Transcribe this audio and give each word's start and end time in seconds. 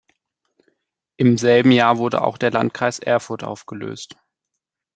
Im 1.17 1.37
selben 1.37 1.71
Jahr 1.71 1.99
wurde 1.99 2.23
auch 2.23 2.39
der 2.39 2.49
Landkreis 2.49 2.97
Erfurt 2.97 3.43
aufgelöst. 3.43 4.17